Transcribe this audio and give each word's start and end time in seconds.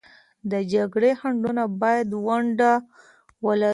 د 0.51 0.53
جګړې 0.73 1.11
خنډونه 1.19 1.63
باید 1.81 2.07
ونډه 2.25 2.71
ولري. 3.45 3.69